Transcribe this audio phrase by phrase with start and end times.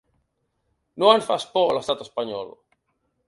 [1.03, 2.53] No ens fas por, l’estat espanyol.